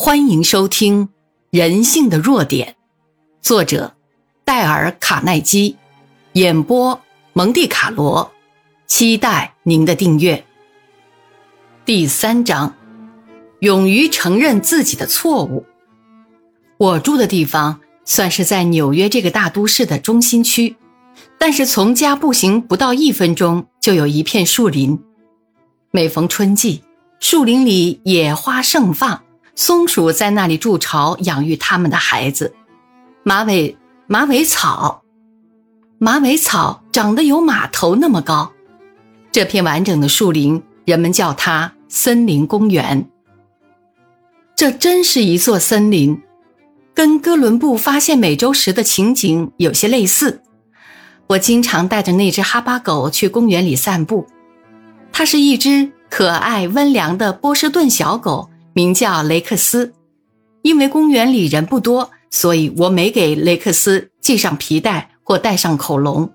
[0.00, 1.06] 欢迎收听
[1.50, 2.68] 《人性的弱点》，
[3.42, 3.96] 作者
[4.44, 5.76] 戴尔·卡耐基，
[6.34, 7.00] 演播
[7.32, 8.30] 蒙蒂卡罗。
[8.86, 10.44] 期待您的订阅。
[11.84, 12.76] 第三章：
[13.58, 15.66] 勇于承认自己的错误。
[16.76, 20.76] 我住的地方算是在纽约这个大都市的中心区，
[21.38, 24.96] 但是从家步行不到一分钟就有一片树林。
[25.90, 26.84] 每逢春季，
[27.18, 29.24] 树林里野花盛放。
[29.58, 32.54] 松鼠在那里筑巢，养育它们的孩子。
[33.24, 33.76] 马尾
[34.06, 35.02] 马尾草，
[35.98, 38.52] 马尾草长得有马头那么高。
[39.32, 43.04] 这片完整的树林，人们叫它森林公园。
[44.54, 46.22] 这真是一座森林，
[46.94, 50.40] 跟哥伦布发现美洲时的情景有些类似。
[51.26, 54.24] 我经常带着那只哈巴狗去公园里散步，
[55.10, 58.48] 它是一只可爱温良的波士顿小狗。
[58.78, 59.92] 名叫雷克斯，
[60.62, 66.30] 因为公园里人不多，所以我没给雷克斯系上皮带或戴上口笼。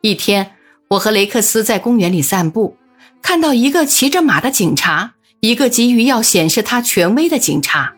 [0.00, 0.56] 一天，
[0.88, 2.76] 我和雷克斯在公园里散步，
[3.22, 7.94] 看到一个骑着马的警察，一个急于要显示他权威的警察。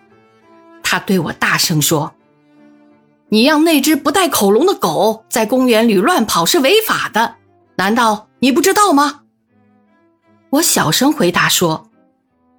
[0.82, 2.12] 他对我大声说
[3.32, 7.36] ：“你让那只不戴口笼的狗在公园里乱跑是违法的，
[7.76, 9.22] 难道你不知道吗？”
[10.52, 11.89] 我小声回答说。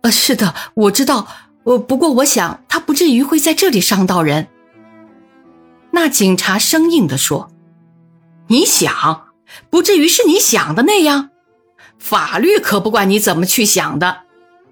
[0.02, 1.28] 呃，是的，我知道。
[1.64, 4.48] 呃，不过我想他不至于会在这里伤到人。
[5.92, 7.52] 那警察生硬地说
[8.48, 9.28] ：“你想，
[9.70, 11.30] 不至于是你想的那样。
[12.00, 14.22] 法律可不管你怎么去想的。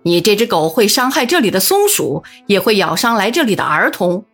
[0.02, 4.26] 你这只狗会伤害这里的松鼠，也会咬伤来这里的儿童。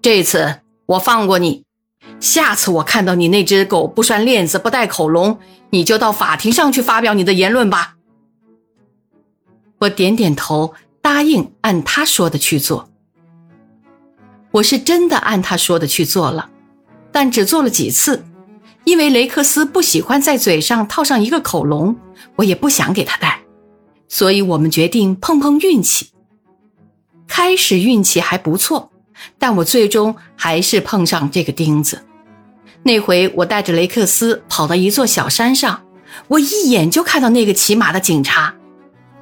[0.00, 1.64] 这次我放过你，
[2.20, 7.96] 下次我看到你那只狗不拴链子、不戴口笼，你就到法庭上去发表你的言论吧。”
[9.80, 12.90] 我点点头，答应按他说的去做。
[14.50, 16.50] 我是真的按他说的去做了，
[17.10, 18.22] 但只做了几次，
[18.84, 21.96] 因为雷克斯不喜欢在嘴上套上一个口笼，
[22.36, 23.40] 我也不想给他戴，
[24.06, 26.10] 所以我们决定碰碰运气。
[27.26, 28.92] 开始运气还不错，
[29.38, 32.04] 但我最终还是碰上这个钉子。
[32.82, 35.80] 那回我带着雷克斯跑到一座小山上，
[36.28, 38.54] 我一眼就看到那个骑马的警察。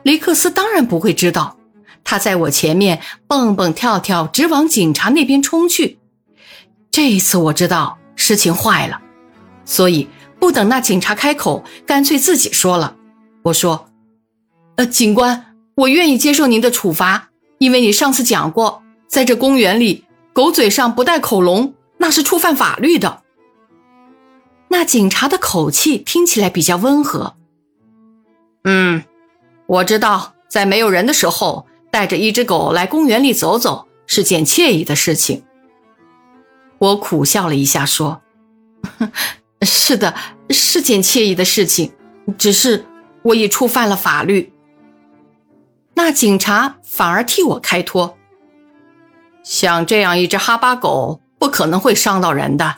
[0.09, 1.59] 雷克斯当然不会知道，
[2.03, 5.99] 他在我前面蹦蹦跳跳，直往警察那边冲去。
[6.91, 9.03] 这一次我知道事情坏了，
[9.67, 10.09] 所以
[10.41, 12.97] 不等那警察开口，干脆自己说了。
[13.43, 13.91] 我说
[14.77, 23.25] ：“呃，警官，我愿意接受您的处罚，因为你上次讲过，在这公园里，狗嘴上不戴口笼，那是触犯法律的。”
[24.73, 27.37] 那警察的口气听起来比较温和。
[28.65, 29.05] 嗯。
[29.69, 35.45] 我知道，在没有人的时候，带着一只狗来公园里走走是件惬意的事情。
[36.79, 38.23] 我苦笑了一下，说
[39.61, 40.15] ：“是的，
[40.49, 41.93] 是件惬意的事情，
[42.39, 42.87] 只是
[43.21, 44.51] 我已触犯了法律。”
[45.93, 48.17] 那警察反而替我开脱
[49.45, 52.77] ：“像这样一只哈巴狗，不可能会伤到人的。”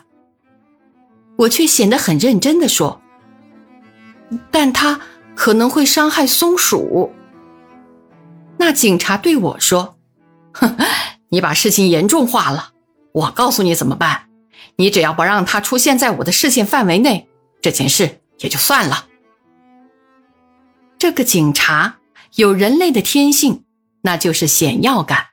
[1.39, 3.01] 我却显得很认真的说
[4.51, 5.01] ：“但他。”
[5.35, 7.13] 可能会伤害松鼠。
[8.59, 9.97] 那警察对我说
[10.53, 10.77] ：“哼，
[11.31, 12.73] 你把事情严重化了。
[13.13, 14.29] 我告诉你怎么办，
[14.77, 17.29] 你只要不让它出现在我的视线范围内，
[17.63, 19.07] 这件事也就算了。”
[20.99, 22.01] 这个警察
[22.35, 23.65] 有人类的天性，
[24.03, 25.29] 那就是显要感。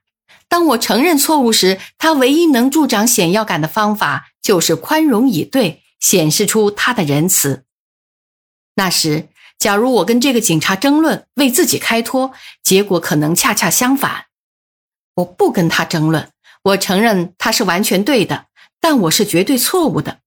[0.48, 7.66] 当我承认错误时，他唯一能助长显要感的方法就是宽容以对，显示出他的仁慈。
[8.76, 9.28] 那时。
[9.68, 12.32] 假如我跟这个警察争论，为自己开脱，
[12.64, 14.28] 结果可能恰恰相反。
[15.16, 16.32] 我不跟他争论，
[16.64, 18.46] 我承认他是完全对的，
[18.80, 20.20] 但我是绝对错误的。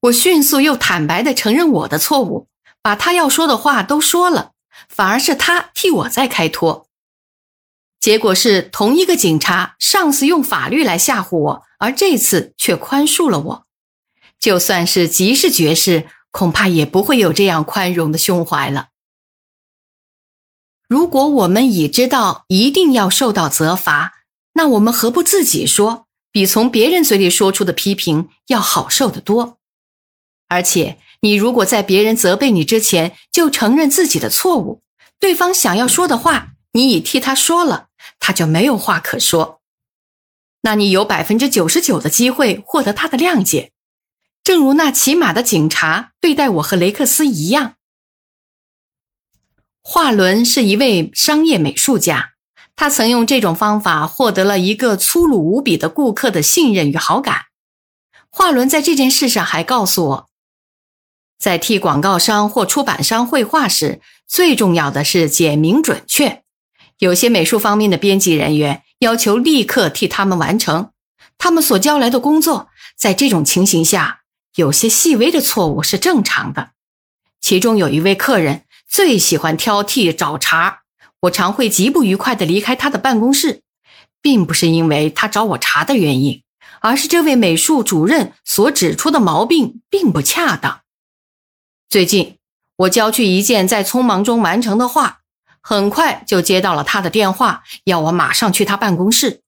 [0.00, 2.48] 我迅速又坦白的承认我的错误，
[2.82, 4.50] 把他要说的话都说了，
[4.88, 6.88] 反而是他替我在开脱。
[8.00, 13.66] 结果是同一个警察上次用法律来吓唬我，而这次却宽恕了我。
[14.40, 16.08] 就算是吉士爵士。
[16.36, 18.88] 恐怕也不会有这样宽容的胸怀了。
[20.86, 24.16] 如果我们已知道一定要受到责罚，
[24.52, 29.56] 那我们何不自己说，比从别人嘴里说出的批评要好受得多？
[30.48, 34.82] 而且，你如果在别人责备你之前就承认自己的错误，
[35.18, 37.86] 对方想要说的话你已替他说了，
[38.20, 39.62] 他就没有话可说，
[40.60, 43.72] 那你有百分之九十九的机会获得他的谅解。
[44.46, 47.74] 正如那骑马的警察对待我和雷克斯一样。
[49.82, 52.34] 华伦是一位商业美术家，
[52.76, 57.46] 他曾用这种方法获得了一个粗鲁无比的顾客的信任与好感。
[58.30, 60.28] 华伦在这件事上还告诉我，
[61.36, 66.44] 在替广告商或出版商绘画时，最重要的是简明准确。
[67.00, 70.92] 有些美术方面的编辑人员要求立刻替他们完成
[71.36, 74.20] 他们所交来的工作，在这种情形下，
[74.56, 76.70] 有些细微的错误是正常的。
[77.40, 80.82] 其中有一位客人最喜欢挑剔找茬。
[81.20, 83.62] 我常会极不愉快地离开他的办公室，
[84.20, 86.42] 并不是因为他找我茬的原因，
[86.80, 90.82] 而是这位美术主任所指出的毛病并不恰当。
[91.88, 92.36] 最近，
[92.76, 95.20] 我交去一件在匆忙中完成的画，
[95.60, 99.40] 很快就接到了他的电话，要我马上去他办公室。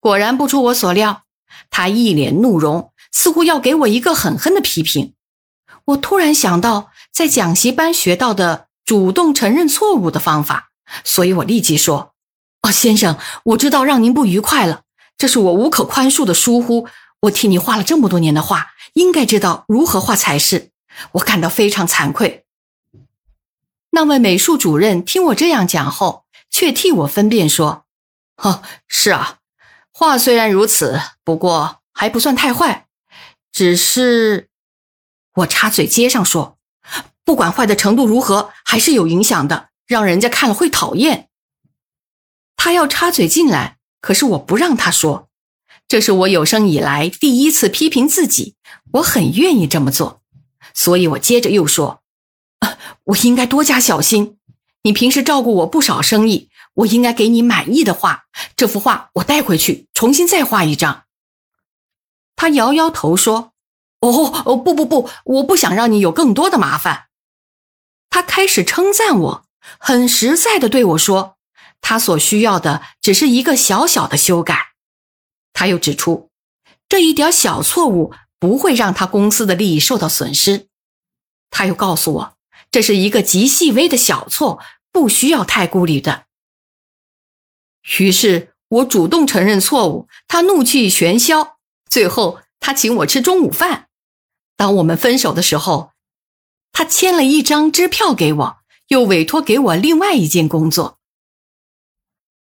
[0.00, 1.24] 果然不出我所料，
[1.70, 5.14] 他一脸怒容，似乎要给我一个狠狠的批评。
[5.86, 10.70] 我突然想到在讲习班学到的主动承认错误的方法。
[11.04, 12.14] 所以我立即说
[12.62, 14.82] ：“哦，先生，我知道让您不愉快了，
[15.18, 16.88] 这是我无可宽恕的疏忽。
[17.20, 20.70] 我替你画了这么多年的画，应该知道如何画才是。
[21.12, 22.46] 我感到非常惭愧。”
[23.92, 27.84] 那位美术主任听我这样讲后，却替我分辨说
[28.42, 29.38] ：“哦，是啊，
[29.92, 32.86] 画虽然如此，不过还不算太坏，
[33.52, 34.48] 只是……”
[35.36, 36.58] 我插嘴接上说
[37.24, 41.30] ：“不管坏的程度如何，还是有影响的。”让人家看了会讨厌。
[42.56, 45.30] 他要插嘴进来，可是我不让他说。
[45.88, 48.54] 这是我有生以来第一次批评自己，
[48.92, 50.20] 我很愿意这么做。
[50.74, 52.02] 所以我接着又说
[53.04, 54.36] ：“我应该多加小心。
[54.82, 58.24] 你平时照顾我不少生意，我应该给你满意的画。
[58.54, 61.04] 这幅画我带回去，重新再画一张。”
[62.38, 63.52] 他摇摇头说
[63.98, 67.08] ：“哦哦，不不不，我不想让你有更多的麻烦。”
[68.08, 69.44] 他开始称赞我。
[69.78, 71.36] 很实在的对我说
[71.82, 74.68] ：“他所需要的只是一个小小的修改。”
[75.52, 76.30] 他又指出，
[76.88, 80.68] 这一点小错误不会让他公司的利益受到损失。
[81.50, 82.36] 他又告诉我，
[82.70, 84.60] 这是一个极细微的小错，
[84.92, 86.26] 不需要太顾虑的。
[87.98, 91.57] 于是我主动承认错误，他怒气全消。
[91.88, 93.88] 最后，他请我吃中午饭。
[94.56, 95.92] 当我们分手的时候，
[96.72, 98.58] 他签了一张支票给我。
[98.88, 100.98] 又委托给我另外一件工作。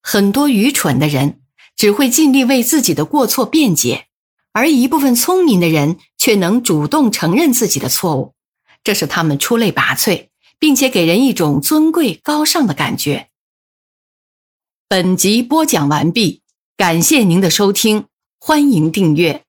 [0.01, 1.41] 很多愚蠢的人
[1.75, 4.07] 只会尽力为自己的过错辩解，
[4.51, 8.33] 而一部分聪明的人却能主动承认自己的错误，
[8.83, 13.30] 这是他们出类拔萃，并且给人一种尊贵高尚的感觉。
[14.88, 16.41] 本集播讲完毕，
[16.75, 18.07] 感谢您的收听，
[18.45, 19.43] 欢迎订阅。